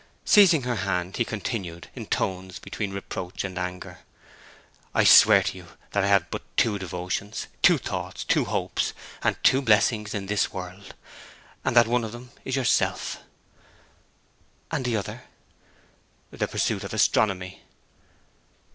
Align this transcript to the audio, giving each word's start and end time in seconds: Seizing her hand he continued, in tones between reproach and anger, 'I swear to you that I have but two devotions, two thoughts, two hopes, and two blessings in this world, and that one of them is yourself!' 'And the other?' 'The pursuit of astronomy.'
Seizing 0.25 0.63
her 0.63 0.77
hand 0.77 1.17
he 1.17 1.23
continued, 1.23 1.87
in 1.93 2.07
tones 2.07 2.57
between 2.57 2.91
reproach 2.91 3.43
and 3.43 3.55
anger, 3.59 3.99
'I 4.95 5.03
swear 5.03 5.43
to 5.43 5.55
you 5.55 5.67
that 5.91 6.03
I 6.03 6.07
have 6.07 6.31
but 6.31 6.41
two 6.57 6.79
devotions, 6.79 7.45
two 7.61 7.77
thoughts, 7.77 8.23
two 8.23 8.45
hopes, 8.45 8.93
and 9.21 9.37
two 9.43 9.61
blessings 9.61 10.15
in 10.15 10.25
this 10.25 10.51
world, 10.51 10.95
and 11.63 11.75
that 11.75 11.85
one 11.85 12.03
of 12.03 12.13
them 12.13 12.31
is 12.43 12.55
yourself!' 12.55 13.19
'And 14.71 14.85
the 14.85 14.97
other?' 14.97 15.25
'The 16.31 16.47
pursuit 16.47 16.83
of 16.83 16.95
astronomy.' 16.95 17.61